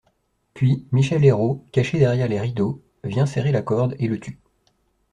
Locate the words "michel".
0.91-1.23